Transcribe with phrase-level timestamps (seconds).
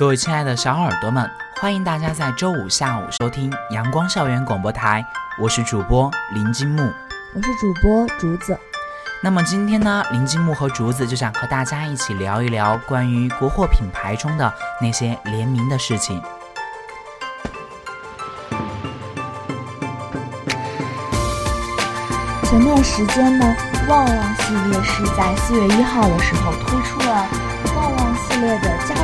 [0.00, 5.04] 各位亲爱的小耳朵们，欢迎大家在周五下午收听阳光校园广播台，
[5.38, 6.90] 我是主播林金木，
[7.34, 8.58] 我是主播竹子。
[9.22, 14.50] 那么今天呢，林金木和竹子就想和大家一起聊一聊关于国货品牌中的
[14.80, 16.22] 那些联名的事情。
[22.44, 23.54] 前段时间呢，
[23.86, 27.28] 旺旺系列是在四月一号的时候推出了
[27.76, 28.94] 旺旺系列的家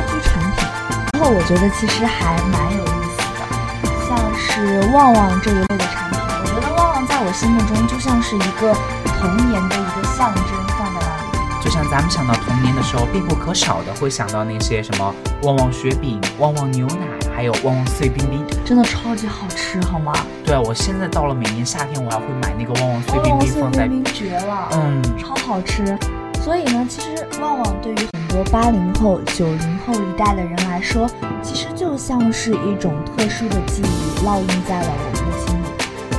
[1.17, 8.73] 后我觉得其实还蛮有意思的，像是旺旺这一类的产品，我觉得旺旺在我心目中就像是一个
[9.19, 10.43] 童年的一个象征
[10.77, 11.63] 放在那里。
[11.63, 20.13] 就像咱们想到童年的时候，必不可少的会想到那些什么旺旺雪饼、旺旺牛奶，还有旺旺碎冰冰，真的超级好吃，好吗？
[20.45, 25.97] 对啊，我现在到了每年夏天，我还会买那个旺旺碎冰冰放在，冰冰绝了，嗯，超好吃。
[26.43, 31.05] 所以呢，其实旺旺对于很多八零后、九零后一代的人来说，
[31.43, 35.67] 其实就像是一种特殊的记忆，烙印在了我们的心里。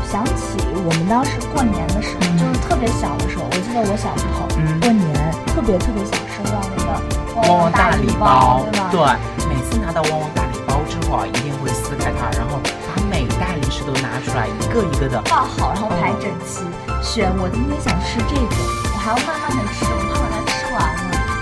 [0.04, 4.46] 想起我们当时过年的时候，就是特别小的时候，我记得我小时候
[4.80, 8.88] 过年特别特别想收到那个旺旺大礼包，对吧？
[8.92, 16.64] 对，每次拿到旺旺大礼包之后啊，一定会撕开它，然后把每袋零食都拿出来，一个一个的放好，然后排整齐，
[17.02, 18.56] 选我今天想吃这个，
[18.92, 20.07] 我还要慢慢的吃。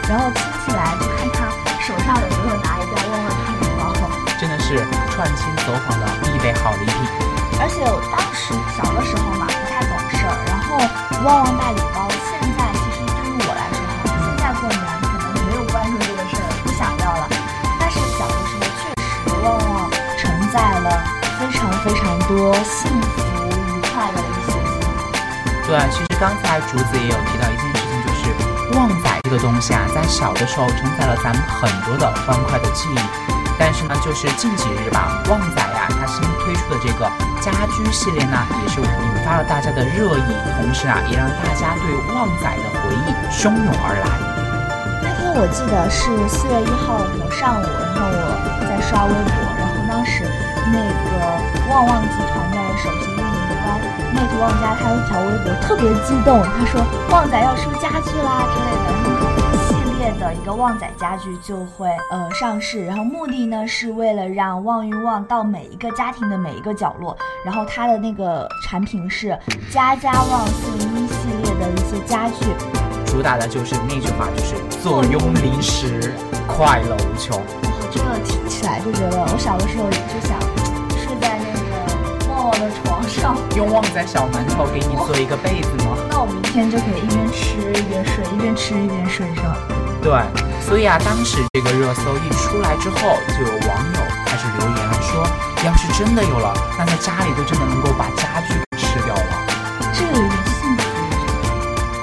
[0.08, 1.50] 然后亲戚来就看他
[1.82, 3.92] 手上有没有拿一个旺旺大礼包，
[4.38, 6.94] 真的是串亲走访的必备好礼品。
[7.58, 10.78] 而且当时小的时候嘛，不太懂事儿，然后
[11.24, 17.26] 旺旺大礼包现在其实对于我来说哈，现在过年可能没有关注这个事儿，不想要了。
[17.80, 21.02] 但是小的时候确实旺旺承载了
[21.40, 23.26] 非常非常多幸福
[23.58, 24.54] 愉快的一些。
[25.66, 27.85] 对，其实刚才竹子也有提到一件事
[28.72, 29.10] 旺仔。
[29.24, 32.98] 这个东西啊，在小的时候承载了咱们很多的欢快的记忆，
[33.58, 37.10] 但是呢，就是近几日吧，旺仔呀，它新推出的这个
[37.40, 44.06] 家居系列呢，也是引发了大家的热议，同时啊，也让大家对旺仔的回忆汹涌而来。
[45.02, 50.22] 那天我记得是四月一号的上午，然后我在刷微博，然后当时
[50.70, 51.10] 那个
[51.68, 53.10] 旺旺集团的首席
[53.78, 58.86] 运营官 Mate 旺家，他有一条微博特别激动，他说旺仔要出家具啦之类的
[59.58, 59.96] 系列。
[60.20, 69.38] 的一个旺仔家具就会呃上市，然后目的呢是为了让旺运旺到每一个家庭的每一个角落，然后它的那个产品是
[69.70, 72.46] 家家旺四零一系列的一些家具，
[73.04, 76.14] 主打的就是那句话，就是坐拥零食，
[76.46, 77.36] 快乐无穷。
[77.36, 80.25] 哇，这个听起来就觉得我小的时候就
[82.66, 85.94] 的床上，用旺仔小馒头给你做一个被子吗？
[86.10, 89.56] 那我明天就可以一边吃一边睡，一边吃一边睡，是吧？
[90.02, 90.10] 对，
[90.66, 92.98] 所以啊，当时这个热搜一出来之后，
[93.30, 95.22] 就有网友开始留言了，说
[95.64, 99.32] 要是真的有了，那在家里就真的能够把家具给吃掉了。
[99.94, 100.82] 这个有点幸福，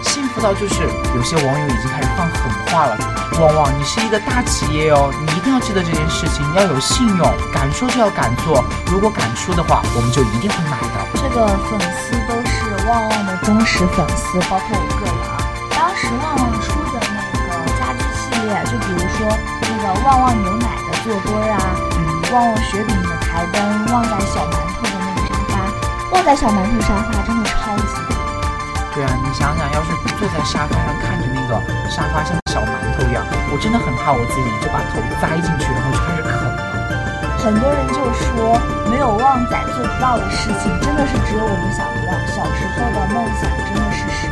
[0.04, 3.23] 幸福到就是有些网友已经开始放狠话了。
[3.40, 8.64] 旺旺，你是一个大企业哦，你一定要记得这件事情，要有信用，敢说就要敢做。
[8.88, 10.98] 如果敢出的话，我们就一定会买的。
[11.16, 15.42] 这个粉丝都是旺旺的忠实粉丝，包括我个人啊。
[15.72, 18.54] 当时旺旺出的那个家居系列。
[18.70, 19.26] 就比如说
[19.62, 21.74] 那个旺旺牛奶的坐墩儿啊，
[22.32, 23.60] 旺旺雪饼的台灯，
[23.92, 28.22] 旺仔小馒头的那个沙发，旺仔小馒头沙发真的超级好。
[28.94, 29.90] 对啊，你想想，要是
[30.20, 31.60] 坐在沙发上看着那个
[31.90, 36.62] 沙发像小馒头一样，我真的很怕我自己就把头栽进去，然后就开始啃了。
[37.42, 38.62] 很多人就说
[38.94, 42.14] 没有旺仔做不到的事情，真的是只有我们想不到。
[42.30, 44.30] 小时候的梦想真的是实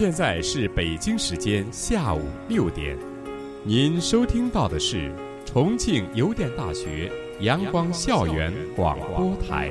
[0.00, 2.96] 现在是北京时间下午六点，
[3.64, 5.12] 您收听到的是
[5.44, 9.70] 重庆邮电大学阳光校园广播台。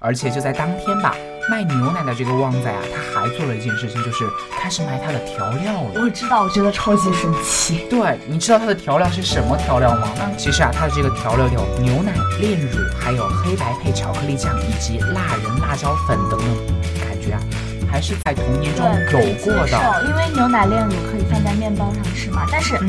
[0.00, 1.14] 而且就在当天吧，
[1.48, 6.02] 卖牛奶的这个旺仔啊，他还做了一件事情，就是开始卖他的调料了。
[6.02, 7.86] 我知道，我觉得超级神奇。
[7.88, 10.08] 对，你知道它的调料是什么调料吗？
[10.18, 16.73] 嗯其实啊，它的这个调料有牛奶、炼乳，还有黑白配巧克力酱，以及辣仁辣椒粉等等，
[17.94, 22.44] 还是在童年中有过的。，因为牛奶炼乳可以放在面包上吃嘛。
[22.50, 22.88] 但是，嗯，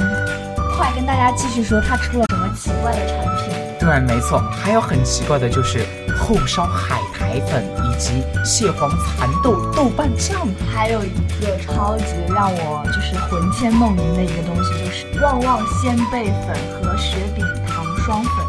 [0.75, 3.54] 快跟大家继续说，它出了什么奇怪的产品？
[3.80, 4.40] 对，没错。
[4.50, 5.86] 还有很奇怪的就是
[6.18, 10.48] 后烧海苔粉以及蟹黄蚕豆豆瓣酱。
[10.74, 18.44] 还有一个超级让我就是魂牵梦萦的一个东西，就是旺旺鲜贝粉和雪饼糖霜粉。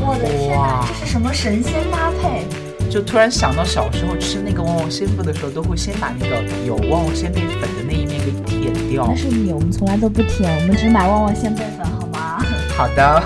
[0.00, 2.44] 我的天哇哪，这是什么神仙搭配？
[2.90, 9.16] 就突然想到小时候吃那个旺旺仙贝的时候，都会先把那个有旺旺仙贝粉的那一面给舔掉但。
[9.16, 12.38] 是你我们从来都不舔，我们只买旺旺仙贝粉好吗？
[12.76, 13.22] 好的，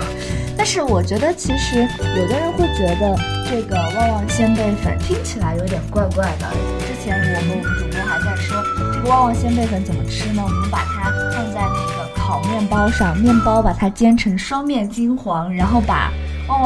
[0.57, 3.15] 但是我觉得其实有的人会觉得
[3.49, 6.47] 这个旺旺仙贝粉听起来有点怪怪的。
[6.79, 8.57] 之前我和我们主播还在说，
[8.93, 10.41] 这个旺旺仙贝粉怎么吃呢？
[10.43, 16.11] 我们把它放在那个烤面包上，面包把它煎成双面金黄，然后把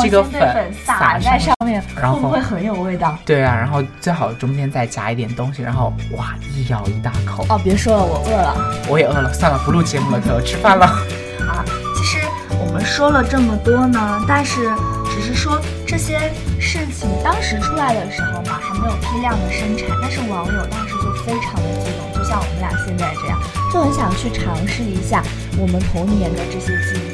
[0.02, 3.18] 这个粉粉撒撒在上面，然后会不会很有味道？
[3.26, 7.46] 对啊，然后最好中间再夹一点东西，然后哇，一咬一大口。
[7.50, 8.56] 哦，别说了，我饿了。
[8.90, 10.86] 我也饿了，算了，不录节目了，走，吃饭了。
[11.48, 11.64] 啊，
[11.96, 12.20] 其实
[12.60, 14.72] 我们说了这么多呢，但是
[15.10, 16.20] 只是说这些
[16.60, 23.40] 事情当时出来的时候嘛，还没有批量的生产，但是网友当时就非常的激动，就像我们俩现在这样，
[23.72, 25.22] 就很想去尝试一下
[25.58, 27.13] 我们童年的这些记忆。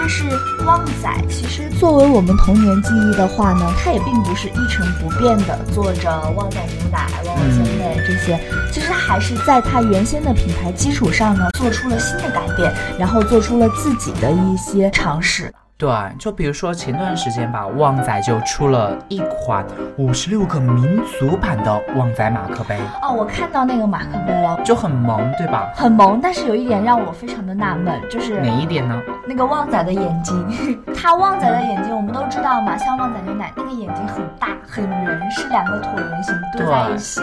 [0.00, 0.24] 但是
[0.64, 8.38] 旺仔其实作为我们童年记忆的话呢，它也并不是一成不变的做着旺仔牛奶、旺仔鲜奶这些，
[8.72, 15.52] 其实它还是在它原先的品牌基础上呢，做出了新的改变，然后做出了自己的一些尝试。
[15.78, 15.88] 对，
[16.18, 19.64] 就比如说前段时间吧，旺仔就出了一款
[19.96, 25.70] 五十六个民族版的旺仔马克杯，哦，我看到那个马克杯了，就很萌，对吧？
[25.76, 29.00] 很萌，但是有一点让我非常的纳闷，就是哪一点呢？
[29.24, 30.44] 那个旺仔的眼睛，
[31.00, 37.20] 他旺仔的眼睛我们都知道嘛，像旺仔牛奶那个眼睛很大很圆，是两个椭圆形堆在一起，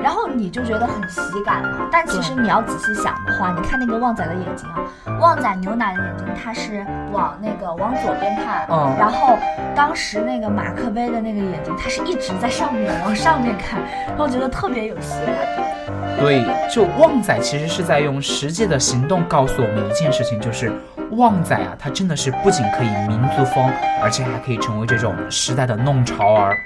[0.00, 1.88] 然后你就觉得很喜感嘛。
[1.90, 9.36] 但其实你要仔细想的话，你看那个旺仔的眼睛啊，旺仔牛奶的眼睛它是往那个往左边看，嗯然后
[9.74, 15.64] 当时那个马克杯的那个眼睛，它是一直在上面往上面看，然后觉得特别有戏感。
[16.18, 20.72] 对，就旺仔其实是在用实际的行动告诉我们一件事情，就是
[21.12, 23.70] 旺仔啊，它真的是不仅可以民族风，
[24.02, 26.56] 而且还可以成为这种时代的弄潮儿。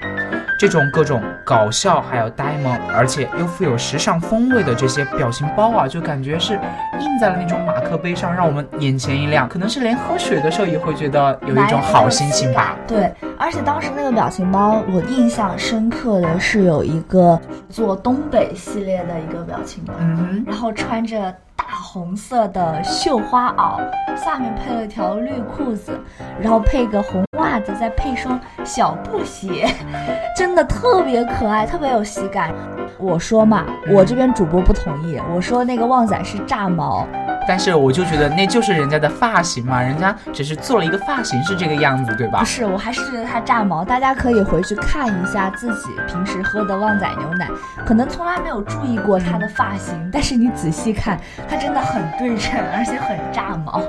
[0.59, 6.53] 这种各种搞笑，还有呆萌，而且又富有时尚风味的这些表情包啊，就感觉是
[6.99, 9.49] 印在了那种马克杯上，让我们眼前一亮。
[9.49, 12.77] 可能是连喝水的时候也会觉得有一种好心情吧。
[12.87, 17.39] 对，而且当时那个表情包，我印象深刻的是有一个
[17.69, 23.79] 做东北系列的一个表情包，嗯，然后穿着大红色的绣花袄，
[24.15, 25.99] 下面配了条绿裤子，
[26.41, 29.67] 然后配个红袜子，再配双小布鞋，
[30.35, 32.53] 真的特别可爱，特别有喜感。
[32.97, 37.07] 我说嘛，我这边主播不同意，我说那个旺仔是炸毛，
[37.47, 42.45] 但是我就觉得那就是人家的发型嘛，人家只是做了一个发型是这个样子，对吧不？
[42.45, 43.83] 是，我还是觉得它炸毛。
[43.83, 47.49] 大家可以回去看一下自己平时喝的旺仔牛奶，
[47.85, 53.81] 可能从来没有注意过它的发型，但是你仔细看，它真的很对称，而且很炸毛。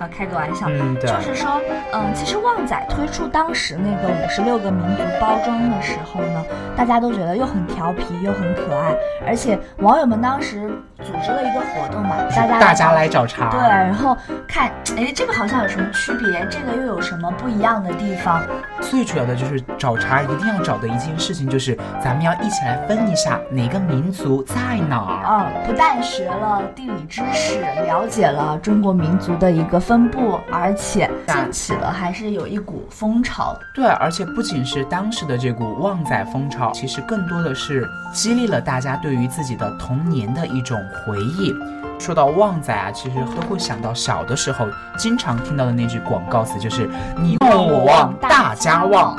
[0.00, 0.66] 啊，开个玩笑。
[0.68, 1.10] 嗯，对。
[1.10, 1.60] 就是说，
[1.92, 6.44] 嗯，其实旺仔推出当时那个五十六个民族包装的时候呢，
[6.76, 8.94] 大家都觉得又很调皮又很可爱，
[9.26, 10.70] 而且网友们当时
[11.04, 13.50] 组织了一个活动嘛，大家大家来找茬。
[13.50, 14.16] 对，然后
[14.48, 18.42] 看，哎，这个好像有什么区别，这个又有什么不一样的地方？
[18.90, 24.54] 最主要的就是找茬，一定要找的一件事情就是咱们要一起来分一下哪个民族在
[24.88, 25.24] 哪儿。
[25.24, 33.56] 啊、不但学了地理知识，了解了中国民族的一个分布，而且兴起了还是有一股风潮。
[33.74, 41.52] 对，而且不仅是当时的这股旺仔风潮，其实更多的是激励了大家对于自己的童年的一种回忆。
[41.96, 44.66] 说到旺仔啊，其实都会想到小的时候
[44.98, 49.16] 经常听到的那句广告词，就是“你旺我旺，大家旺”。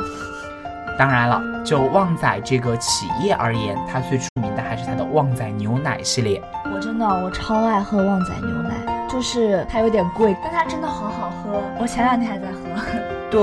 [0.98, 6.42] 当然了，就旺仔这个企业而言，它最出名的还是它的旺仔牛奶系列。
[6.74, 11.62] 我真的我超爱喝旺仔牛奶，就是它有点贵，但它真的好好喝。
[11.78, 13.00] 我前两天还在喝。
[13.30, 13.42] 对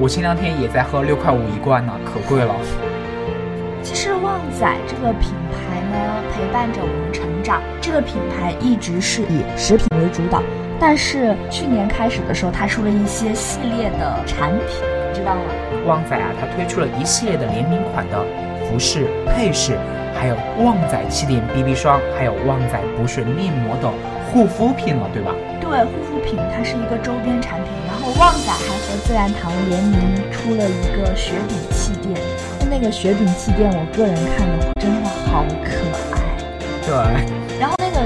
[0.00, 2.52] 我前两天也在喝六块五一罐呢，可贵了。
[3.82, 7.62] 其实旺仔这个品牌呢，陪伴着我们成长。
[7.80, 10.42] 这个品牌一直是以食品为主导，
[10.80, 14.84] 但是去年开始的时候，它出了一些系列的产品，
[15.24, 15.40] 道了？
[15.86, 18.24] 旺仔啊，它推出了一系列的联名款的
[18.68, 19.78] 服饰、配饰，
[20.14, 23.92] 还有旺仔气垫 BB 霜，还有旺仔补水面膜等
[24.30, 25.32] 护肤品了，对吧？
[25.60, 32.20] 对，护肤品它是一个周边产品，然后旺仔还和自然堂联名出了一个雪饼气垫，
[32.70, 35.70] 那个雪饼气垫，我个人看的话真的好可
[36.14, 37.24] 爱。
[37.26, 37.39] 对。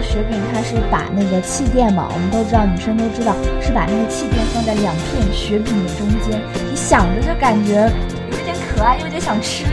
[0.02, 7.90] 雪饼它是把那个气垫嘛，我们都知道，女生都知道是把那个气垫放在两片雪饼的中间，你想着就感觉
[8.30, 9.64] 有一点可爱，又有点想吃。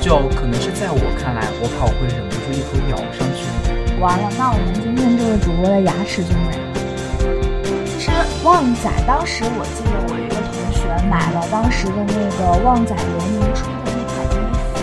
[0.00, 3.44] 就可能是在我看来，我怕我会忍不住一口咬上去。
[4.00, 6.64] 完了，那我们今天这位主播的牙齿就没了。
[7.98, 8.10] 其实
[8.44, 14.78] 旺仔当时我记得我一个同学买了当时的那个旺仔联名出的那款衣服，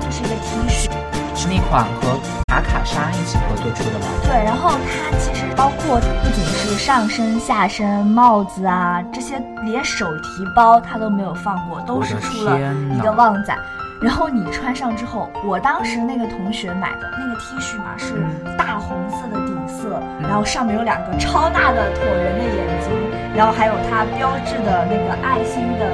[0.00, 0.90] 就是一个 T 恤，
[1.38, 2.37] 是那款和。
[2.48, 4.06] 卡卡莎一起合作出的吗？
[4.24, 12.58] 对，然后它其实包括不仅是上身、下身、帽子啊这些，连手提包它都没有放过，都是出了
[12.90, 13.54] 一个旺仔。
[14.00, 18.14] 然后你穿上之后，我当时那个同学买的那个 T 恤嘛，是
[18.56, 22.90] 大红色的底色，然后上面有两个超大的椭圆的眼睛，
[23.36, 25.84] 然后还有它标志的那个爱心的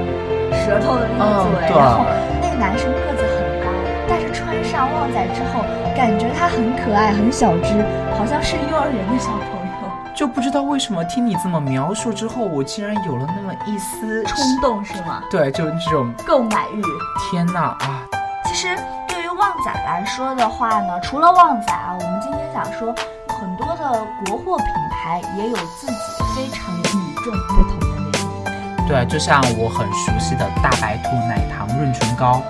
[0.62, 2.04] 舌头的那个嘴，然后
[2.40, 3.43] 那个男生个子很高，
[4.08, 5.64] 但是穿上旺仔之后。
[5.94, 7.72] 感觉它很可爱，很小只，
[8.18, 9.88] 好像是幼儿园的小朋友。
[10.12, 15.22] 就不知道为什么听你这么描述之后，我竟然有了那么一丝冲动，是吗？
[15.30, 16.82] 对，就是这种购买欲。
[17.30, 18.02] 天呐啊！
[18.44, 22.92] 其实对于旺仔来说的话呢，除了旺仔啊，我们今天想说，
[23.28, 25.94] 很多的国货品牌也有自己
[26.34, 28.88] 非常与众不同的魅力。
[28.88, 32.42] 对，就像我很熟悉的大白兔奶糖润唇膏，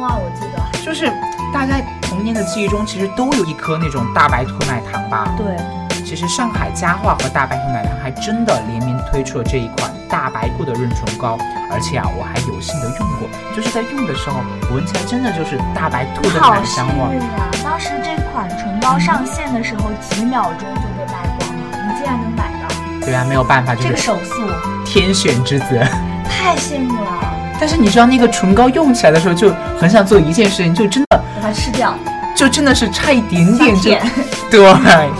[0.00, 1.12] 上了热搜啊，我记得就是。
[1.50, 5.32] 大家童年的记忆中，其实都有一颗那种大白兔奶糖吧？
[5.38, 5.56] 对，
[6.04, 11.38] 其实上海家化和大白兔奶糖还真的联名推出了这一款大白兔的润唇膏，
[11.72, 13.26] 而且啊，我还有幸的用过，
[13.56, 14.40] 就是在用的时候，
[14.74, 17.02] 闻起来真的就是大白兔的奶香味。
[17.02, 17.48] 好幸运啊！
[17.64, 23.06] 当时这款唇膏上线的时候，几秒钟就被卖光了，你竟然能买到？
[23.06, 24.46] 对啊，没有办法，就是这个手速，
[24.84, 25.80] 天选之子，
[26.28, 27.37] 太羡慕了。
[27.60, 31.20] 但是你知道那个唇膏用起来的时候，就很想做一件事情，就真的。
[31.40, 31.94] 把它吃掉，
[32.34, 33.90] 就真的是差一点点就
[34.50, 35.10] 对。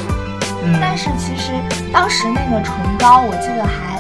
[0.80, 1.52] 但是其实
[1.92, 3.96] 当时那个唇膏，我记得还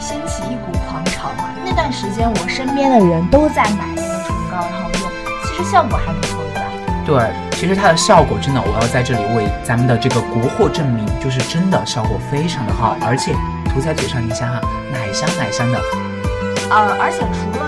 [0.00, 1.50] 掀起一股狂潮嘛。
[1.64, 5.10] 那段时间我身边的人都在买那个唇膏，然后用，
[5.44, 6.42] 其实效果还不错，
[7.04, 7.30] 对吧？
[7.50, 13.32] 对，其实它的效果真的，我要在这里为咱们的这个国货证明，就是真的效果非常的好，而且
[13.68, 14.60] 涂在嘴上，你想想，
[14.92, 15.78] 奶香奶香的。
[16.70, 17.65] 呃，而且除了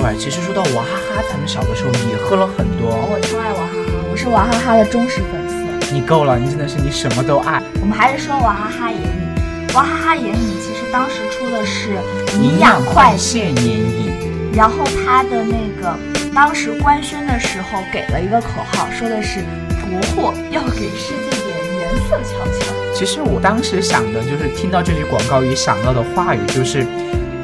[0.00, 2.88] 对，其实说到娃哈哈，咱们小的时候也喝了很多。
[2.88, 5.92] 我超爱娃哈哈，我是娃哈哈的忠实粉丝。
[5.92, 7.62] 你够了，你真的是你什么都爱。
[7.82, 12.00] 我们还是说娃哈哈眼影，娃哈哈眼影其实当时出的是
[12.40, 15.94] 营养快线眼影，然后它的那个
[16.34, 19.40] 当时官宣的时候给了一个口号，说的是
[19.84, 22.72] 国货要给世界点颜色瞧瞧。
[22.94, 26.86] 其实我当时想的就是听到这句广告语想到的话语就是。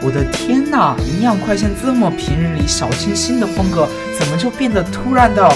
[0.07, 5.49] 我的天呐，营养快线这么平日里小清新的风格，怎么就变得突然的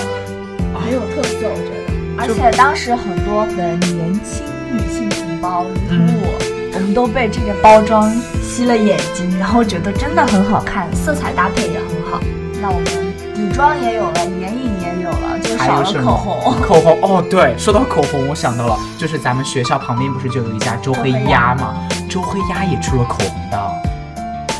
[0.74, 1.46] 很有特色？
[1.46, 4.42] 我觉得，而且当时很多的年轻
[4.72, 6.36] 女性同胞，如我，
[6.74, 12.18] 我们都被这个包装吸了眼睛，然后觉得真的很好看，色彩搭配也很好。
[12.60, 16.60] 那我们底妆也有了，眼影也有了，就少了口红。
[16.60, 21.86] 口红哦，对，说到口红，我想到了，就是咱们学校旁边不是就有一家周黑鸭吗？
[22.08, 23.89] 周黑鸭也出了口红的。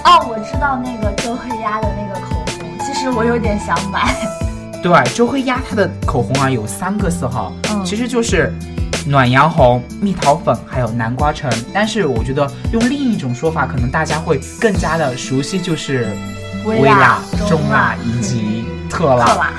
[0.04, 4.14] 哦，我知道那个周黑鸭的那个口红，其实我有点想买。
[4.82, 8.52] 对，周黑鸭它的口红啊有三个色号，嗯，其实就是
[9.06, 11.50] 暖阳红、蜜桃粉还有南瓜橙。
[11.74, 16.08] 但是我觉得用另一种说法，可能大家会更加的熟悉，就是
[16.64, 19.26] 微辣、中辣以及 特辣。
[19.26, 19.52] 特辣。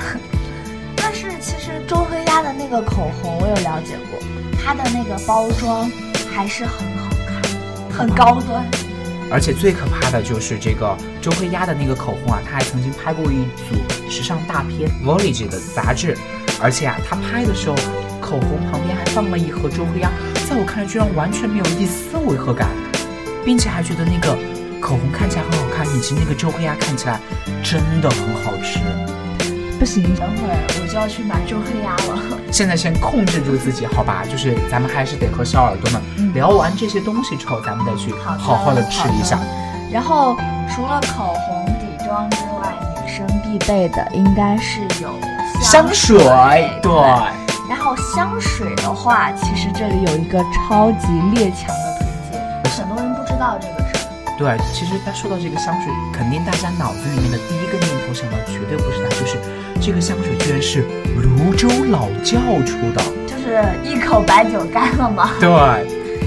[0.96, 4.18] 但是其实周黑鸭的那个口红我有了解过，
[4.60, 5.88] 它的那个包装
[6.34, 8.66] 还是很好看，很高端。
[9.32, 16.14] 而且最可怕的就是这个周黑鸭的那个口红啊，他还曾经拍过一组时尚大片《Vogue》的杂志，
[16.60, 17.74] 而且啊，他拍的时候，
[18.20, 20.10] 口红旁边还放了一盒周黑鸭，
[20.46, 22.68] 在我看来居然完全没有一丝违和感，
[23.42, 24.36] 并且还觉得那个
[24.80, 27.18] 口红看起来很好看，以及那个周黑鸭看起来
[27.64, 28.80] 真的很好吃。
[29.82, 32.38] 不行，等会儿我就要去买周黑鸭了。
[32.52, 34.22] 现在先控制住自己，好吧？
[34.30, 39.40] 就是咱们还是得和小耳朵们聊完这些东西之后，咱们再去好好的吃一下。
[39.90, 40.36] 然后
[40.72, 42.72] 除了口红、底妆之外，
[43.02, 45.18] 女生必备的应该是有
[45.60, 46.16] 香水。
[46.80, 46.92] 对。
[47.68, 54.38] 然后香水的话，其实这里有一个超级列强的推荐，很多人不知道这个事儿。
[54.38, 59.38] 对，其实他说到这个香水，肯定大家脑子里面的第一个念头想到绝对不是它，就是
[59.84, 60.84] 这个香水居然是
[61.16, 65.32] 泸州老窖出的，就是一口白酒干了吗？
[65.40, 65.50] 对。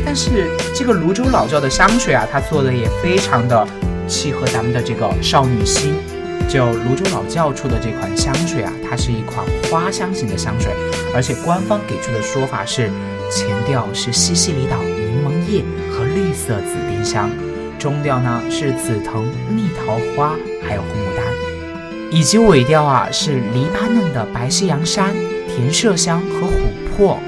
[0.06, 3.66] 但是这个泸州老窖的香水啊，它做的也非常的
[4.08, 5.96] 契合咱们的这个少女心。
[6.48, 10.72] 就泸州老窖出的这款香水啊，它是一款花香型的香水，
[11.14, 12.92] 而且官方给出的说法是，
[13.32, 17.32] 前调是西西里岛柠檬叶和绿色紫丁香，
[17.80, 21.15] 中调呢是紫藤、蜜桃花还有红牡丹，
[22.16, 25.14] 以及尾调啊是黎巴嫩的白西洋山、
[25.50, 27.20] 甜麝香和琥珀。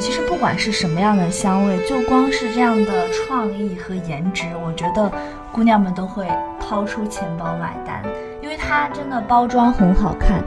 [0.00, 5.08] 其实不管是什么样的香味，就光是这样的创意和颜值，我觉得
[5.52, 6.26] 姑娘们都会
[6.58, 8.02] 掏出钱包买单，
[8.42, 10.42] 因为它真的包装很好看，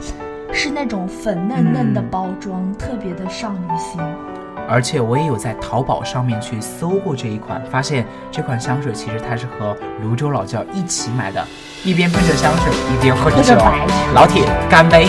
[0.52, 3.98] 是那种粉嫩嫩的包装，特别的少女心。
[4.68, 11.46] 而且我也有在淘宝上面去搜过这一款，发现这款香水其实它是和泸州老窖一起买的，
[11.84, 13.54] 一边喷着香水，一边喝着酒。
[14.14, 15.08] 老铁，干杯！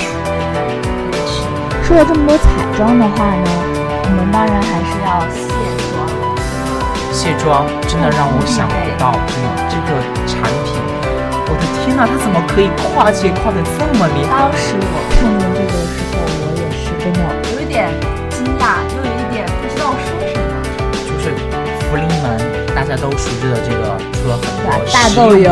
[1.83, 2.43] 说了这么多彩
[2.75, 3.43] 妆的话呢？
[4.05, 5.47] 我们当然还是要卸
[5.91, 5.93] 妆。
[7.11, 9.89] 卸妆真的让我想不到，嗯，这个
[10.27, 10.75] 产品，
[11.47, 14.43] 我的天哪，它怎么可以跨界跨的这么厉害？
[14.43, 17.19] 当时我看到这个的时候，我也是真的
[17.55, 17.87] 有一点
[22.95, 25.49] 家都熟知的这个，出了很多大豆油、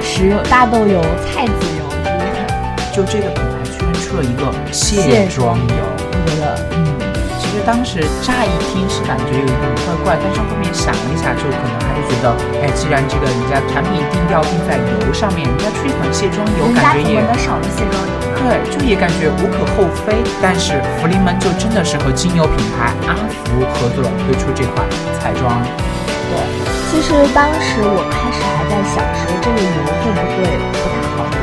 [0.00, 2.38] 食油、大豆油、菜籽油之类的，
[2.94, 6.86] 就这个品牌居然出了一个卸妆油，我觉得，嗯。
[7.42, 20.16] 其实当时乍一听是感觉有一点怪怪，但是后面想了一下，就可能还是觉得，哎，既然这个人家产品定调定在油上面，人家出一款卸妆油，感觉也少了卸妆油对，就也感觉无可厚非。
[20.40, 24.86] 但是福临门就真的是和精油品牌阿福合作了推出这款
[25.20, 25.60] 彩妆。
[26.32, 26.40] 对，
[26.88, 31.36] 其实当时我开始还在想说这个油会不会不太好用，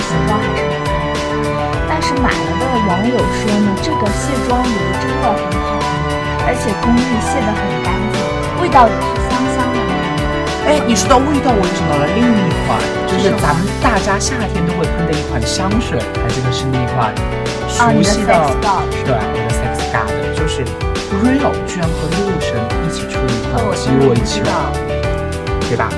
[0.00, 1.76] 卸妆还是蛮难的。
[1.84, 5.84] 但是买了的网友说呢，这个卸妆油真的很好用，
[6.48, 8.24] 而且工艺卸得很干净，
[8.64, 9.78] 味道也是香香的。
[10.64, 17.12] 哎，你说到味道，我就想到了另一款，就是咱们大家夏天都会喷的一款香水，还记得是那款
[17.68, 18.32] 熟悉的，
[19.04, 20.64] 对，我的 Sex God，就是
[21.10, 22.54] Real 居然和六神
[22.86, 24.42] 一起出了一款鸡尾酒，
[25.68, 25.90] 对吧？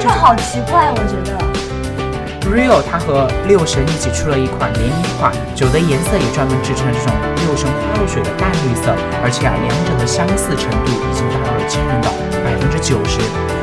[0.00, 1.36] 这好奇怪，我觉得。
[2.48, 7.12] Real 它和六神一起出了一款联名款，酒的颜色也专门制成了这种
[7.46, 12.08] 六神花露水的淡绿色，而且啊，两者的相似程度已经达到了惊人的
[12.42, 13.18] 百分之九十。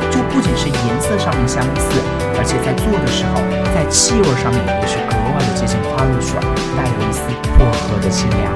[0.08, 2.00] 就不仅是颜色上面相似，
[2.36, 3.40] 而且在做的时候，
[3.72, 6.36] 在气味上面也是格外的接近花露水，
[6.76, 8.52] 带有一丝薄荷的清凉。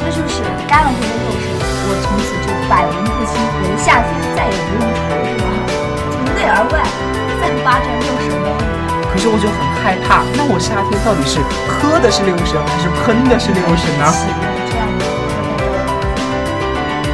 [0.00, 1.52] 那就是干了这个六神，
[1.86, 5.46] 我从此就百闻不侵，我的夏天再也不用愁是吧？
[6.10, 6.80] 从内而外
[7.40, 9.04] 散发着六神的味道。
[9.12, 14.04] 可是我就很害怕，那我夏天到底是喝的是六神，还是喷的是六神呢？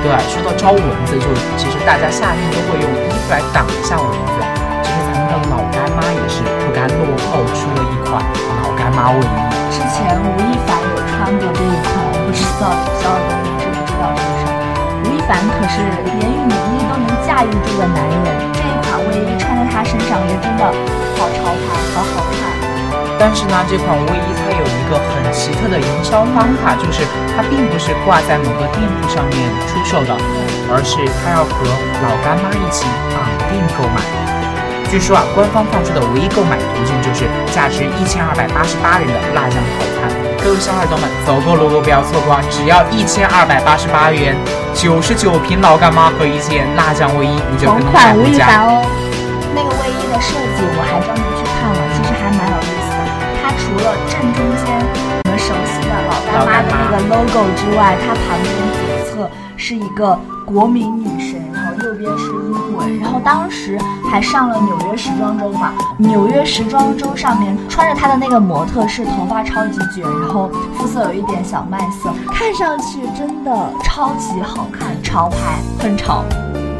[0.00, 1.28] 对，说到招蚊子，就
[1.60, 4.38] 其实大家夏天都会用衣服来挡一下蚊子。
[4.80, 8.16] 其实咱们的老干妈也是不甘落后，出了一款
[8.64, 9.40] 老干妈卫衣。
[9.68, 13.49] 之前吴亦凡有穿过这一款，我不知道小耳朵
[15.30, 15.78] 凡可是
[16.18, 20.64] 言语能力都能驾驭住的男人，这一款卫衣穿在他身上也真的。
[21.14, 22.50] 好潮牌，好好看。
[23.16, 29.38] 但是呢，这款卫衣它有一个很奇特的营销方法，就是它并不是挂在某个店铺上面
[29.70, 30.18] 出售的，
[30.66, 31.62] 而是它要和
[32.02, 34.02] 老干妈一起绑定购买。
[34.90, 40.10] 据说啊，官方放出的唯一购买途径就是价值一千二百八十八元的辣酱套餐。
[40.42, 42.42] 各位小耳朵们，走过路过不要错过啊！
[42.50, 44.34] 只要一千二百八十八元，
[44.74, 48.82] 九十九瓶老干妈和一件辣酱卫衣，你就可以买回家哦。
[49.54, 53.06] 那个卫衣的设计我还专门去看了，其实还蛮有意思的。
[53.38, 54.74] 它除了正中间
[55.22, 61.38] 我们熟悉的老干妈的那个 logo 之外，它旁边左侧是一个国民女神，
[62.00, 63.78] 边是衣柜，然后当时
[64.10, 65.72] 还上了纽约时装周嘛。
[65.98, 76.24] 纽约时装周上面穿着它的那个模特是头发超级卷，然后肤色有一点小麦色，看上去真的超级好看，潮牌很潮。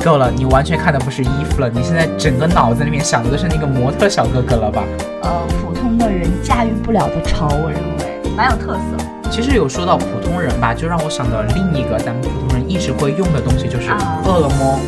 [0.02, 4.83] 够了，你完全看的不是衣服了，你现在整个脑子里面想的都是那个模特小哥哥了吧？
[5.22, 5.30] 呃，
[5.61, 9.04] 普通的人驾驭不了的潮，我认为蛮有特色。
[9.30, 13.90] 其实有说到普通人吧，就让我想到另一个咱们普通人一直会用的东西，就是
[14.24, 14.80] 饿了么。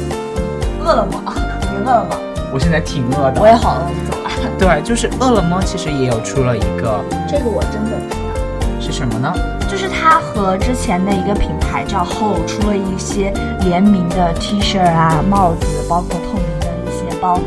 [0.85, 1.23] 饿了么，
[1.71, 2.17] 你饿了吗？
[2.53, 3.41] 我现在挺饿的。
[3.41, 4.31] 我也好饿，走了。
[4.59, 7.01] 对，就是饿了么，其实也有出了一个。
[7.29, 8.23] 这个我真的知道。
[8.81, 9.33] 是什么呢？
[9.71, 17.39] 就是它和之前的一个品牌叫 Ho 出了一些联名的 T 恤啊、帽子，包括透明的一些包。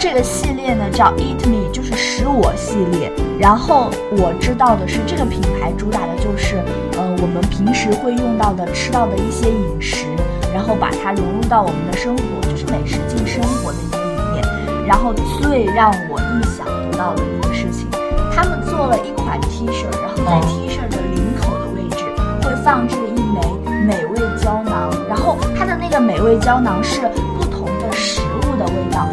[0.00, 3.12] 这个系列呢叫 Eat Me，就是食我系列。
[3.38, 6.56] 然后我知道的是，这个品牌主打的就是，
[6.96, 10.06] 呃，我们平时会用到的、吃到的一些饮食，
[10.52, 14.86] 然后把它融入到我们的生活，就是美食进生活的一个理念。
[14.86, 17.88] 然后最让我意想不到的一个事情，
[18.34, 22.04] 他们做了一款 T 恤，然后在 T 恤的领口的位置
[22.42, 23.40] 会放置一枚
[23.86, 27.00] 美味胶囊，然后它的那个美味胶囊是
[27.38, 29.08] 不同的食物的味道。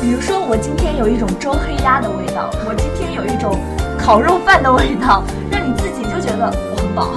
[0.00, 3.58] 比如说，我今天有一种周黑鸭的味道，我今天有一种
[3.98, 7.08] 烤肉饭的味道，让你自己就觉得我很饱。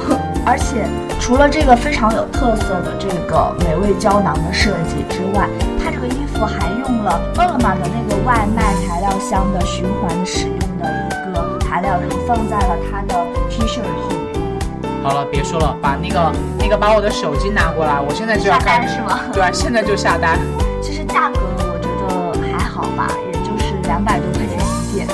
[0.46, 0.84] 而且，
[1.22, 5.48] 除了这个非常有特色的这个美味胶囊的设计之外，
[5.84, 15.04] 它这个衣服还用了饿了么的那个外卖材料箱的循环使用的一个材料，然后放在了它的 T 恤后面。
[15.04, 19.20] 好了，别说了，把那个那个把我的手机拿过来，我现在就要下单是吗？
[19.34, 20.40] 对，现在就下单。
[20.82, 22.84] 其实价格我觉得还好。
[22.96, 25.08] 吧，也就是两百多块钱一件。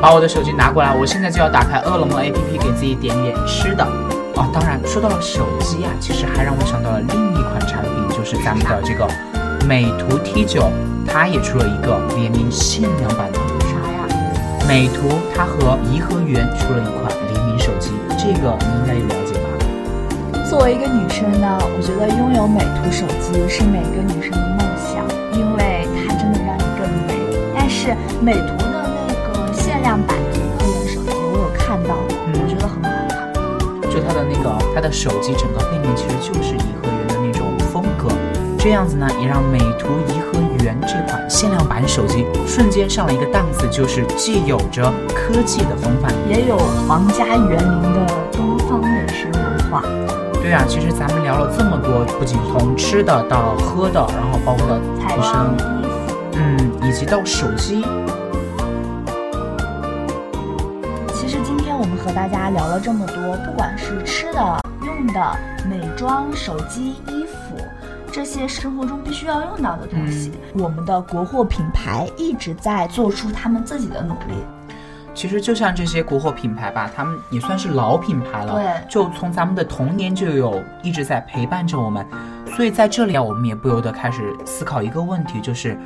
[0.00, 3.84] 把我的手机拿过来，我现在就要打开饿了么 APP，给自己点点吃的。
[4.36, 9.08] 哦，当然说到了手机啊，其实还让我想到了另一款产品，就是咱们的这个
[9.66, 10.70] 美图 T 九
[11.06, 13.38] 它也出了一个联名限量版的。
[13.60, 14.06] 啥呀？
[14.68, 20.44] 美图它和颐和园出了一款联名手机，这个你应该有了解吧？
[20.48, 27.14] 作为一个女生呢，我觉得拥有美图手机是每个女生的梦想，因为它真的让你更美。
[27.54, 27.68] 但。
[27.68, 33.12] 是美图的那个限量版的颐和园手机，我有看到，我觉得很好看。
[33.90, 36.93] 就它的那个，它的手机整个背面其实就是颐和园
[38.64, 46.56] 这样子呢，也让美图颐和园这款限量版手机瞬间上了一个档次，就是既有着科技的风范，也有
[46.88, 49.82] 皇家园林的东方美食文化。
[50.40, 55.34] 对啊，其实咱们聊了这么多，不仅从吃的到喝的，然后包括了服身。
[56.32, 57.84] 嗯，以及到手机。
[61.12, 65.36] 其实今天我们和大家聊了这么多，不管是吃的、用的、
[65.68, 66.94] 美妆、手机、
[68.14, 74.36] 这些生活中必须要用到的东西，我们的国货品牌一直在做出他们自己的努力。
[75.12, 82.06] 其实就像这些国货品牌吧，他们也算是老品牌了，对，就从咱们的童年就有一直在陪伴着我们。
[82.54, 85.76] 所以在这里啊，我们也不由得开始思考一个问题，就是。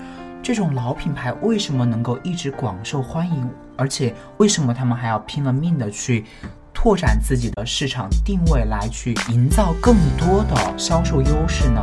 [0.40, 3.50] 这种老品牌为什么能够一直广受欢迎？
[3.76, 6.24] 而且为什么他们还要拼了命的去
[6.72, 11.82] 拓展自己的市场定位，来去营造更多的销售优势呢？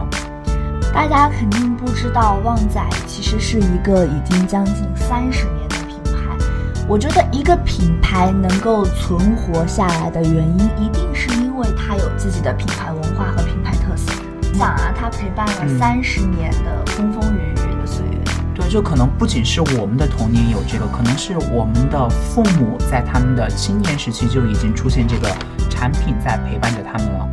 [0.96, 6.36] 大家肯定不知道，旺仔其实是一个已经将近三十年的品牌。
[6.88, 14.10] 我觉得一个品牌能够存活下来的原因，一定是因为它有自己的品牌文化和品牌特色。
[14.54, 18.24] 想啊，它陪伴了三十年的风风雨雨的岁月。
[18.56, 25.28] 对，就可能不仅是我们的童年有这个，可能是我们的父母在他们的青年时期就已经出现这个
[25.70, 27.28] 产品在陪伴着他们了。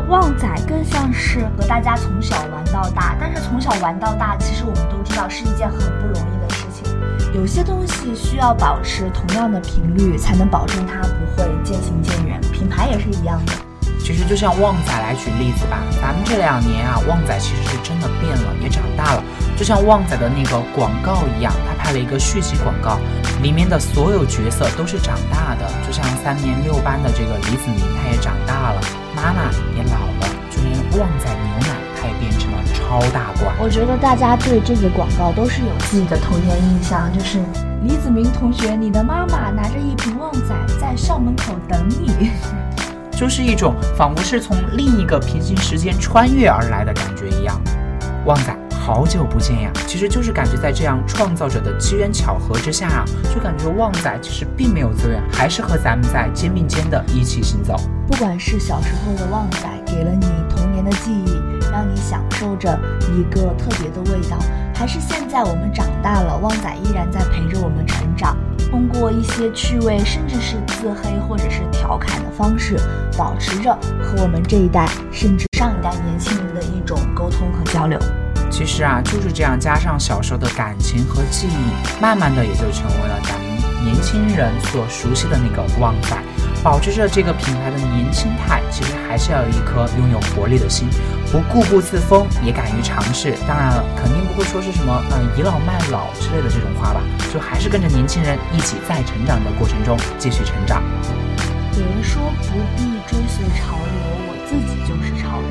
[0.00, 6.84] 旺仔更像是和大家从小玩到大，但是从小玩到大，其实我们都知道是一件很不容易的事情。
[7.34, 12.40] 有些东西需要保持同样的频率，才能保证它不会渐行渐远。
[12.52, 13.52] 品牌也是一样的。
[14.04, 19.24] 其实就像旺仔来举例子吧，咱们这两年啊，旺仔其实是真的变了，也长大了。
[19.56, 22.98] 就像旺仔的那个广告一样，他拍了一个续集广告，
[23.40, 25.64] 里面的所有角色都是长大的。
[25.86, 28.80] 就像三年六班的这个李子明，他也长大了，
[29.16, 33.56] 妈妈也老了，就连旺仔牛奶，它也变成了超大罐。
[33.58, 37.40] 我觉得大家对这个广告都是有自己的童年印象，就是
[37.82, 42.30] 李子明同学，你的妈妈拿着一瓶旺仔在校门口等你，
[43.16, 47.60] 就是一种仿佛是从另一个平行时间穿越而来的感觉一样。
[48.26, 48.54] 旺仔。
[48.84, 57.80] 好久不见呀，其实就是感觉在这样创造者的机缘巧合之下啊，就感觉旺仔其实并没有走远，还是和咱们在肩并肩的一起行走。
[58.06, 61.32] 不管是小时候的旺仔给了你童年的记忆，
[61.72, 62.78] 让你享受着
[63.16, 64.36] 一个特别的味道，
[64.74, 68.36] 还是现在我们长大了，旺仔依然在陪着我们成长，
[68.70, 72.76] 通过一些趣味，甚至是自黑或者是调侃的方式，
[73.16, 77.98] 保持着和我们这一代甚至上一代年轻人的一种沟通和交流。
[78.50, 86.16] 其实啊，就是这样，加上小时候的感情和记忆，慢慢的也就成为了咱们年轻人所熟悉的那个旺仔。
[86.64, 90.88] 保持着这个品牌的年轻态，其实还是要有一颗拥有活力的心，
[91.30, 93.36] 不固步自封，也敢于尝试。
[93.46, 100.82] 当然了，肯定不会说是什么嗯倚老卖老之类的这种话吧，就还是跟着年轻人一起在成长的过程中继续成长。
[101.76, 105.48] 有人说不必追随潮流，我自己就是潮流。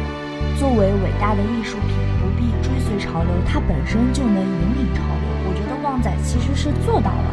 [0.57, 5.29] 作为伟大的艺术品，不必追随潮流，它本身就能引领潮流。
[5.45, 7.29] 我觉得旺仔其实是做到了，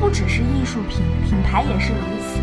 [0.00, 2.42] 不只是艺术品，品牌也是如此。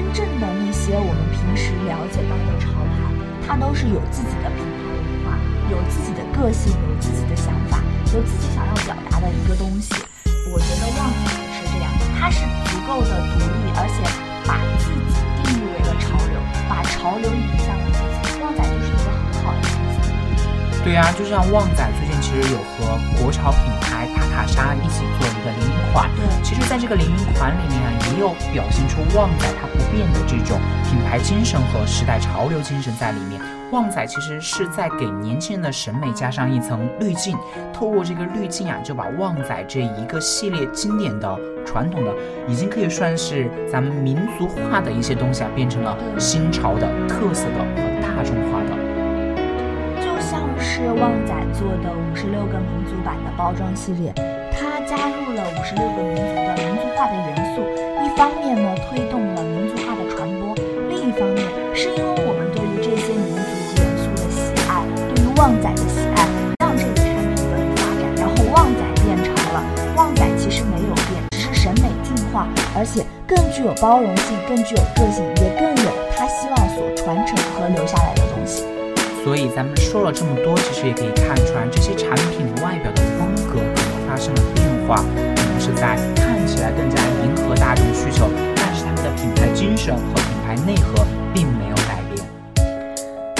[0.00, 3.04] 真正的那些我们平时了解到的潮牌，
[3.46, 4.96] 它都是有自己的品牌文
[5.28, 5.36] 化，
[5.68, 7.84] 有自己的个性，有自己的想法，
[8.16, 9.92] 有自己想要表达的一个东西。
[10.48, 12.40] 我觉得旺仔也是这样，它是
[12.72, 14.00] 足够的独立，而且
[14.48, 18.40] 把自己定义为了潮流，把潮流引向了自己。
[18.40, 19.68] 旺仔就是一个很好的例
[20.00, 20.80] 子。
[20.80, 26.08] 对呀、就像旺仔最其实有和国潮品牌塔塔莎一起做一个联名款。
[26.14, 33.40] 对其实，在这个联名款里面啊，也有表现出旺仔它不变的这种品牌精神和时代潮流精神在里面。
[33.72, 37.36] 旺仔其实是在给年轻人的审美加上一层滤镜，
[37.72, 42.12] 透过这个滤镜啊，就把旺仔这一个系列经典的、传统的，
[42.48, 48.59] 已经可以算是咱们民族化的一些东西啊，变成了新潮的、特色的和大众化
[50.80, 54.10] 是旺仔做的五十六个民族版的包装系列，
[54.50, 57.60] 它加入了五十六个民族的民族化的元素。
[58.00, 60.56] 一方面呢，推动了民族化的传播；
[60.88, 64.80] 另一方面，是因为我们对于这些民族元素的喜爱，
[65.12, 66.24] 对于旺仔的喜爱，
[66.64, 68.02] 让这个产品得以发展。
[68.16, 69.60] 然后旺仔变成了
[69.96, 75.59] 旺仔，其实没有变，只是审美进化，而且更具有包容性，更具有个性，也
[79.30, 92.26] 所以咱们说了这么多，其实也可以看出来，这些产品外表的风格可能发生了变化，可能是在看起来更加迎合大众需求，但是他们的品牌精神和品牌内核并没有改变。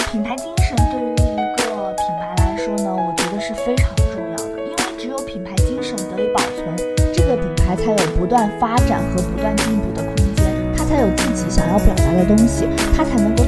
[0.09, 6.71] 品牌精神对于一个品牌来说呢，我觉得是非常重要的，因为只有品牌精神得以保存，
[7.13, 12.63] 这个品牌才有不断发展和不断进步的空间，它才有自己想要表达的东西，
[12.95, 13.43] 它才能够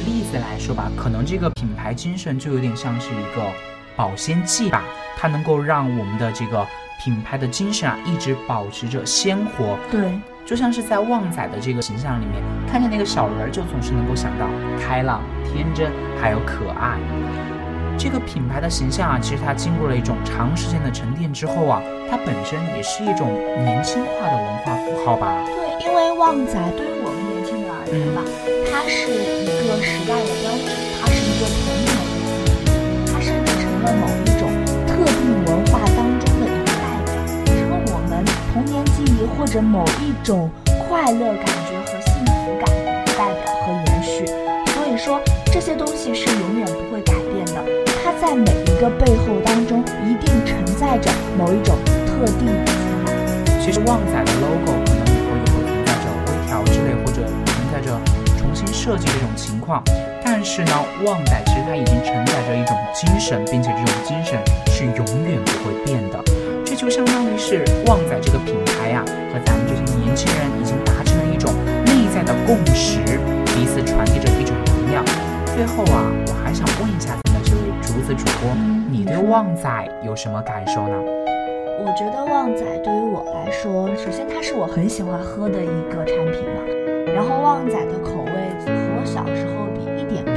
[0.00, 3.42] 例子来说吧，可能这个品牌精神就有点像是一个
[3.96, 4.82] 保鲜剂吧，
[5.16, 6.66] 它能够让我们的这个
[7.02, 14.46] 品牌的精神啊一直保持着鲜活，对，就像是在旺仔的这个形象里面，看见那个小人儿，就总是能够想到
[14.80, 16.98] 开朗、天真，还有可爱。
[17.98, 23.28] 这个品牌的形象啊，其实它经过了一种长时间的沉淀之后啊，它本身也是一种
[23.62, 25.44] 年轻化的文化符号吧。
[25.44, 26.99] 对，因为旺仔对
[27.90, 28.22] 人而言吧，
[28.70, 30.70] 它是一个时代的标志，
[31.02, 34.46] 它是一个童年的记忆，它甚至成了某一种
[34.86, 38.22] 特定文化当中的一个代表，成了我们
[38.52, 40.48] 童年记忆或者某一种
[40.86, 44.24] 快乐感觉和幸福感的一个代表和延续。
[44.70, 45.20] 所以说，
[45.52, 47.58] 这些东西是永远不会改变的，
[48.04, 51.74] 它在每一个背后当中一定承载着某一种
[52.06, 53.18] 特定的情感。
[53.60, 55.09] 其实旺仔的 logo 可能
[58.60, 59.82] 新设计这种情况。
[60.22, 60.72] 但是呢，
[61.04, 66.20] 旺仔其实它已经承载着一种精神，并且这种精神是永远不会变的。
[66.64, 71.50] 这就相当于是旺仔这个品牌呀、和咱们这些年轻人已经达成了一种
[71.84, 73.00] 内在的共识，
[73.56, 75.04] 彼此传递着一种能量。
[75.56, 78.54] 最后啊，我还想问一下咱们这位竹子主播，
[78.90, 79.68] 你对旺仔
[80.04, 80.94] 有什么感受呢？
[81.82, 86.62] 我觉得旺仔对于我来说，首先它是我很喜欢喝的一个产品嘛，
[87.12, 87.98] 然后旺仔的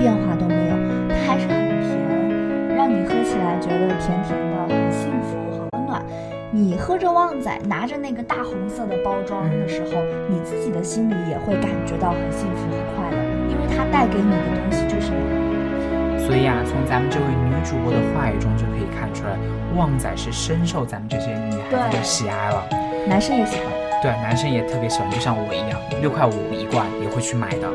[0.04, 0.76] 变化都没有，
[1.08, 6.04] 它还是很甜，让你喝起来觉得甜甜的，很幸福，很温暖。
[6.52, 16.28] 你喝着旺仔，拿着那个大红色的包装的时候，你自己的心里也会感觉到很幸福很快乐，因为它带给你的东西就是那样。
[16.28, 19.38] 所以啊，从咱们这位女主播的话语中就可以看出来，
[19.74, 22.68] 旺仔是深受咱们这些女孩子的喜爱了。
[23.08, 23.68] 男生也喜欢。
[24.02, 27.70] 对，男生也特别喜欢，就像我一样，六块五一罐也会去买的。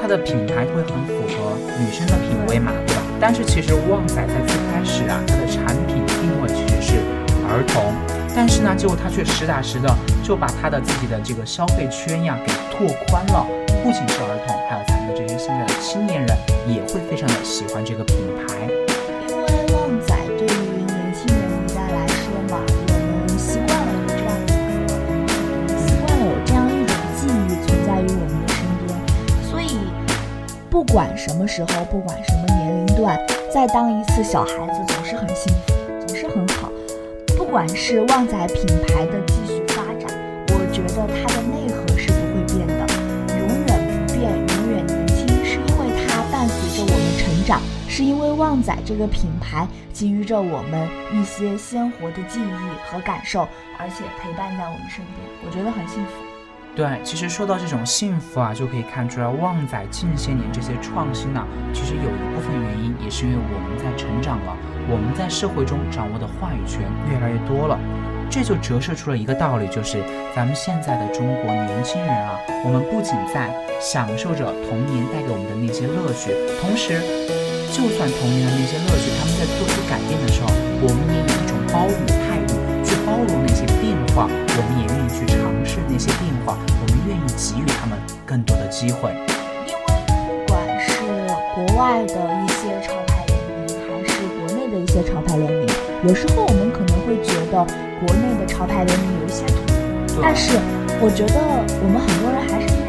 [0.00, 3.02] 它的品牌会很符合女生的品味嘛，对吧？
[3.20, 6.96] 但是其实旺仔在最开始啊，它的产品定位其实是
[7.46, 7.92] 儿童，
[8.34, 13.46] 但是呢，结果它却实打实的就把它的自己的这个消费圈呀给拓宽了，
[13.84, 16.36] 不仅是儿童，还有咱们的这些现在的青年人
[16.66, 18.79] 也会非常的喜欢这个品牌。
[30.80, 33.14] 不管什么时候，不管什么年龄段，
[33.52, 35.74] 再当一次小孩子总是很幸福，
[36.06, 36.72] 总是很好。
[37.36, 40.08] 不管是旺仔品牌的继续发展，
[40.48, 42.86] 我觉得它的内核是不会变的，
[43.36, 56.29] 永远不变，永远年轻，是因为它伴随着我们成长，是因为旺仔这个品牌给予着我们一些鲜活的记忆和感受，而且陪伴在我们身边，我觉得很幸福。
[56.76, 64.56] 对，其实说到这种幸福啊，就可以看出来旺仔近些年这些创新呢，其实有一部分原因也是因为我们在成长了，
[64.88, 67.78] 我们在社会中掌握的话语权越来越多了。
[68.30, 69.98] 这就折射出了一个道理，就是
[70.34, 73.50] 咱们现在的中国年轻人啊，我们不仅在
[73.82, 76.30] 享受着童年带给我们的那些乐趣，
[76.62, 77.02] 同时，
[77.74, 82.54] 就算童年的那些乐趣，他们在做出改变的时候，我们也以一种包容的态度
[83.20, 89.10] 去包容那些变化，我们也愿意去尝试那些变化，我们愿意给予他们更多的机会。
[89.66, 91.02] 因为不管是
[91.54, 95.68] 国外的一些潮牌联名，还是国内的一些潮牌联名，
[96.08, 97.66] 有时候我们可能会觉得。
[98.00, 100.56] 国内的潮牌联名有一些土，但是
[101.02, 101.36] 我觉得
[101.84, 102.79] 我们很多人还是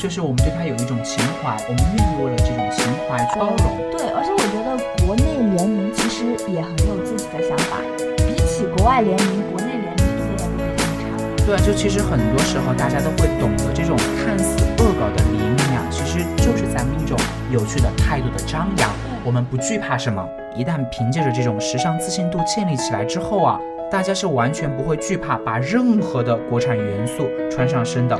[0.00, 3.76] 就是我们对它有一种情怀，我们愿意为了这种情怀包容。
[3.92, 4.72] 对，而且我觉得
[5.04, 7.76] 国内联名其实也很有自己的想法，
[8.16, 11.44] 比起国外联名，国内联名一点都不差。
[11.44, 17.14] 对，就其实很多时候大家都会懂得，这种看似恶搞的联名啊，其实就是咱们一种
[17.52, 18.88] 有趣的态度的张扬。
[19.22, 20.26] 我们不惧怕什么。
[20.56, 23.60] 一旦凭借着这种时尚自信度建立起来之后啊，
[23.90, 28.18] 大家是完全不会惧怕把任何的国产元素穿上身的。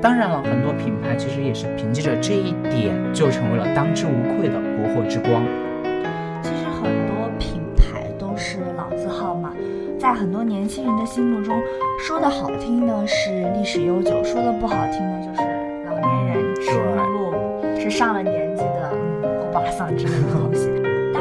[0.00, 5.42] 当然了，很多品牌其实也是凭借着这一点就成为了当之无愧的国货之光。
[6.42, 9.52] 其实很多品牌都是老字号嘛，
[9.98, 11.60] 在很多年轻人的心目中，
[11.98, 15.42] 说的好听呢是历史悠久，说的不好听呢就是
[15.86, 18.92] 老年人吃落伍，是上了年纪的
[19.40, 20.55] 欧巴桑之类的东西。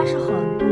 [0.06, 0.68] 但是很多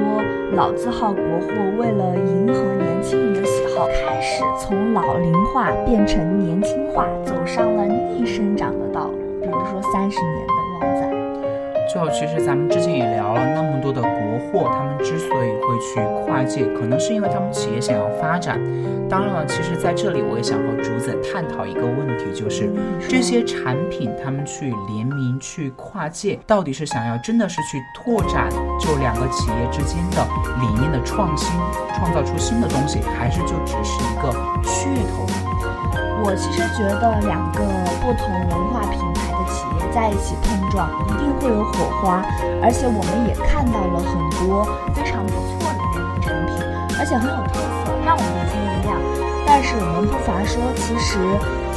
[0.56, 1.48] 老字号国货
[1.80, 9.17] 为了迎合年轻人的喜好，开始从老龄化变成年轻化，走上了逆生长的道路。
[9.41, 10.53] 比如说三十年。
[11.93, 14.10] 就其实咱们之前也聊了那么多的国
[14.49, 18.60] 货，他们之所以会去跨界，可能是因为他们企业想要发展。
[19.08, 22.67] 当然了，其实在这里我也想和竹子探讨一个问题，就是
[23.08, 30.25] 这些产品他们去联名、去跨界，到底是想要真的是去拓展就两个企业之间的
[30.62, 31.51] 理念的创新，
[31.95, 35.27] 创造出新的东西，还是就只是一个噱头？
[36.25, 37.62] 我其实觉得两个
[38.01, 38.99] 不同文化品
[39.93, 42.25] 在一起碰撞，一定会有火花，
[42.65, 44.65] 而且我们也看到了很多
[44.97, 46.58] 非常不错的联名产品，
[46.97, 48.97] 而且很有特色，让我们眼前一亮。
[49.45, 51.21] 但是我们不乏说，其实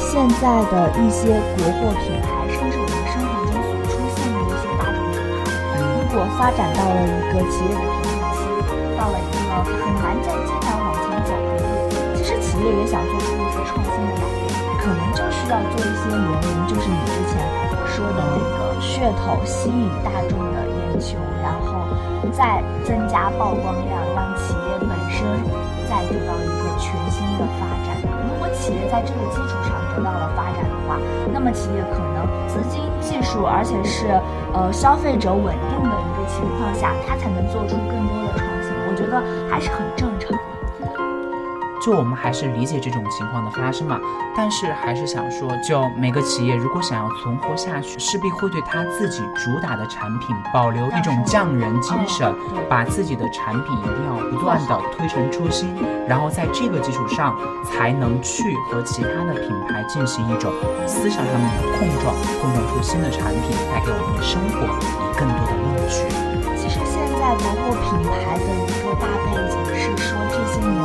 [0.01, 1.29] 现在的一些
[1.61, 8.49] 国货品牌，甚至我们生活中所出现的一些大众品牌，如果发展到了一个企业的瓶颈期，
[8.97, 14.46] 到了一个很难再艰难往前走的路，其实企业也想做出一些创新的改变，
[14.77, 17.41] 可能就是要做一些联名，就是你之前
[17.87, 21.83] 说的那个噱头，吸引大众的眼球，然后
[22.31, 25.25] 再增加曝光量，让企业本身
[25.89, 27.97] 再得到一个全新的发展。
[28.27, 30.97] 如果企业在这个基础上得到了发展的话，
[31.33, 34.07] 那么企业可能资金、技术，而且是
[34.53, 38.71] 呃消费者稳定的一个情况下，它才能做出更多的创新。
[38.87, 39.86] 我觉得还是很。
[41.87, 43.97] 就我们还是理解这种情况的发生嘛，
[44.35, 52.35] 但是还是想说，就每个企业如果想要存活下去，势必会对他自己主打的产品保留一种匠人精神，
[52.67, 55.73] 把自己的产品一定要不断的推陈出新，
[56.05, 60.51] 然后在这个基础上才能去和其他的品牌进行一种
[60.85, 66.03] 思想上面的碰撞，碰撞出新的产品，带给我们的生活以更多的乐趣。
[66.57, 70.75] 其实现在国货品牌的一个大背景是说，这些年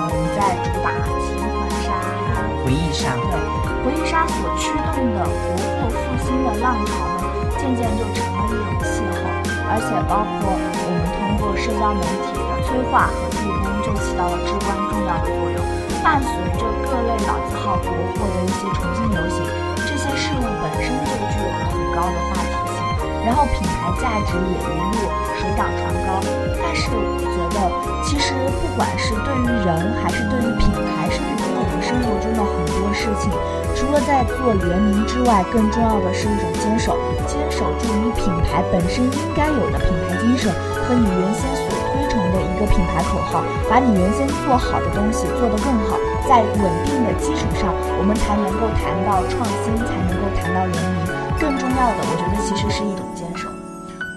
[4.23, 7.27] 它所驱动的国货复兴的浪潮呢，
[7.59, 9.19] 渐渐就成了一种气候，
[9.67, 15.59] 而且包括我们通过社交媒体的催化和助攻，就起到了至关重要的作用。
[16.07, 19.43] 伴随着各类老字号国货的一些重新流行，
[19.91, 22.79] 这些事物本身就具有了很高的话题性，
[23.27, 26.23] 然后品牌价值也一路水涨船高。
[26.63, 27.67] 但是我觉得，
[28.07, 31.52] 其实不管是对于人，还是对于品牌，甚至。
[31.93, 33.29] 生活中的很多事情，
[33.77, 36.97] 除了在做联名之外，更重要的是一种坚守，
[37.29, 40.51] 坚守住你品牌本身应该有的品牌精神
[40.89, 47.69] 和你原先所推崇的一个品牌口号，把你原先做好的东西做得更好，在稳定的基础上，
[48.01, 51.05] 我们才能够谈到创新，才能够谈到联名。
[51.39, 53.51] 更重要的，我觉得其实是一种坚守。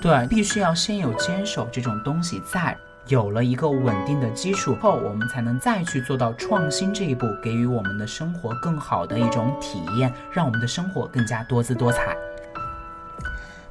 [0.01, 2.78] 对，必须要先有坚守这种东西在。
[3.08, 12.18] 有了一个稳定的基础后，我们才能再去做到创新这一步，给予我们的生活更好的一种体验，让我们的生活更加多姿多彩。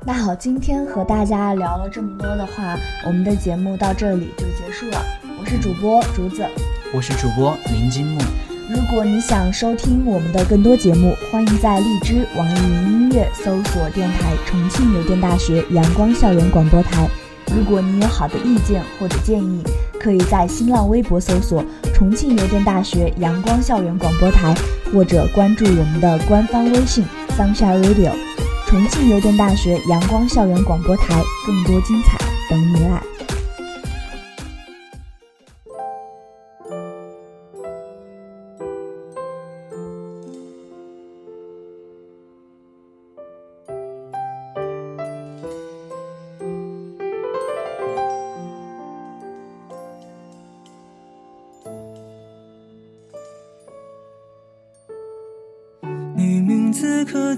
[0.04, 5.04] 那好，今天和大家聊了这么多的话，我们的节目到这里就结束了。
[5.40, 6.46] 我是主播竹子，
[6.94, 8.20] 我是主播林金木。
[8.70, 17.10] 如果你想收听我们的更多节目，欢迎在荔枝、网易云音乐搜索电台重庆邮电大学阳光校园广播台。
[17.56, 19.62] 如果你有好的意见或者建议，
[20.00, 24.54] 可以在新浪微博搜索重庆邮电大学阳光校园广播台，
[24.92, 27.04] 或者关注我们的官方微信
[27.38, 28.10] Sunshine Radio，
[28.66, 32.18] 重庆邮电大学阳光校园广播台，更多精彩
[32.50, 33.13] 等你来。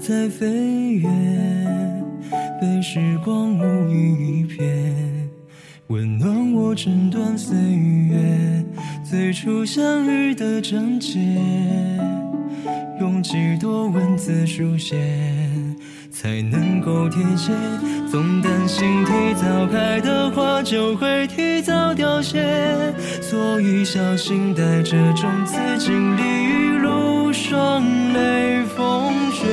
[0.07, 1.09] 在飞越，
[2.61, 4.63] 被时光无语一瞥，
[5.87, 8.65] 温暖我整段岁月。
[9.03, 11.19] 最初相遇的章节，
[13.01, 14.95] 用几多文字书写，
[16.09, 17.51] 才能够贴切。
[18.09, 22.45] 总担心提早开的花就会提早凋谢，
[23.21, 26.66] 所以小心带着种子经历雨
[27.37, 27.83] 霜
[28.13, 29.45] 雷风雪。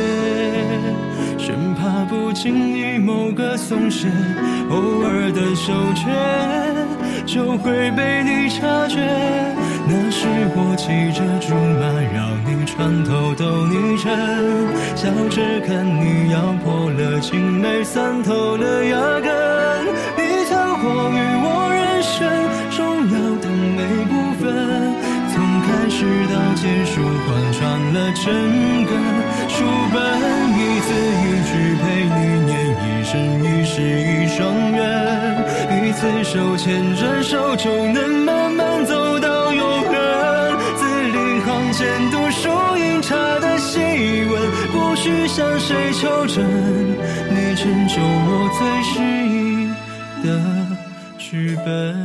[1.37, 4.09] 生怕不经意某个松懈，
[4.71, 6.11] 偶尔的手却
[7.27, 8.97] 就会被你察觉。
[9.87, 10.27] 那时
[10.57, 11.85] 我骑着竹马，
[12.17, 14.09] 绕你床头兜你枕，
[14.97, 19.29] 笑着看你咬破了青梅，散透了牙根。
[20.17, 22.17] 你曾活于我人生
[22.73, 22.81] 重
[23.13, 24.43] 要的每部分，
[25.29, 26.01] 从开始
[26.33, 27.05] 到结束，
[27.95, 28.93] 了整个。
[29.49, 29.97] 书本
[30.59, 30.89] 一字
[31.23, 33.13] 一句陪你念一生
[33.45, 34.43] 一世一双
[34.73, 34.83] 缘，
[35.69, 39.93] 彼此手牵着手就能慢慢走到永恒。
[40.77, 40.83] 字
[41.15, 44.33] 里行间读书饮茶的细文，
[44.73, 46.45] 不需向谁求证，
[47.31, 48.93] 你成就我最适
[49.29, 49.71] 应
[50.25, 50.27] 的
[51.17, 52.04] 剧本。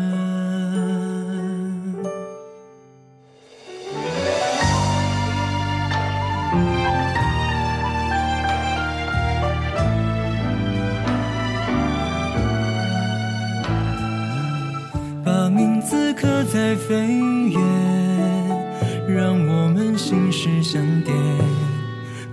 [19.19, 21.13] 让我们心事相叠，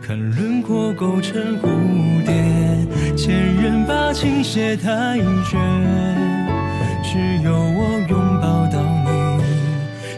[0.00, 1.66] 看轮廓构成蝴
[2.24, 2.32] 蝶，
[3.16, 5.58] 千人把情写太绝，
[7.02, 9.42] 只有我拥抱到你，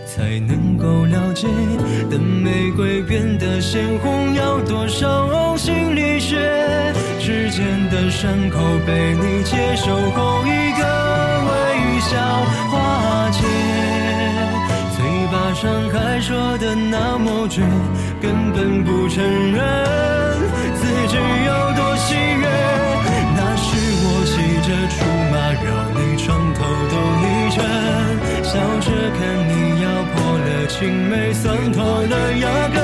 [0.04, 1.48] 才能够了解，
[2.10, 6.36] 等玫瑰变得鲜红，要多少呕心沥血，
[7.18, 10.84] 指尖的伤口被你接受后，一个
[11.48, 12.12] 微笑
[16.74, 17.62] 那么绝，
[18.20, 19.58] 根本不承认
[20.74, 22.46] 自己有多喜悦。
[23.36, 23.68] 那时
[24.04, 24.32] 我骑
[24.66, 24.98] 着竹
[25.32, 26.58] 马，绕你床头
[26.90, 27.56] 兜你枕，
[28.42, 29.52] 笑着看你
[29.82, 30.76] 咬破了青
[31.08, 32.76] 梅，酸透了牙根。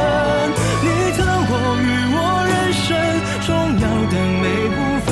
[0.83, 1.19] 你曾
[1.51, 2.19] 我与我
[2.49, 2.85] 人生
[3.45, 3.49] 重
[3.81, 5.09] 要的每部分，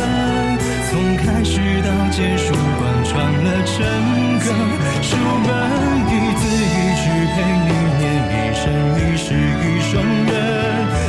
[0.91, 1.53] 从开始
[1.83, 3.13] 到结束，贯穿
[3.45, 3.79] 了整
[4.39, 4.45] 个
[5.03, 5.17] 书
[5.47, 5.82] 本。
[8.73, 10.33] 你是一生一世一双人，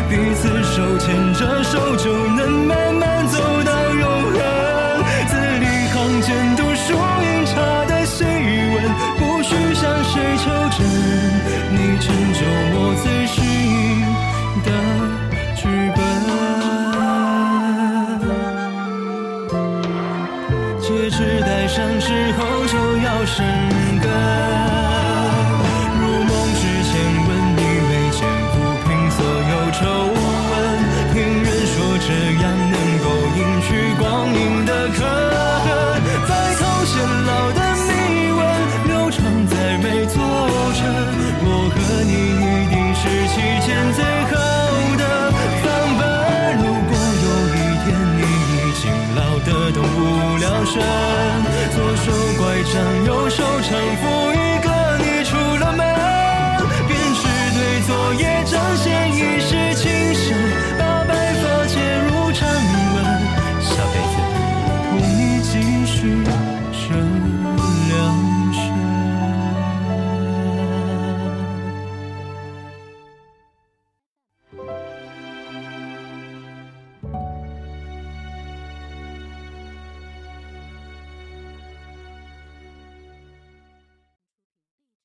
[0.09, 2.75] 彼此手牵着手就能美